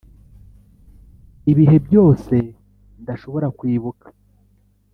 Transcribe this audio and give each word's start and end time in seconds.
ibihe 1.51 1.77
byose 1.85 2.35
ndashobora 3.01 3.47
kwibuka, 3.57 4.07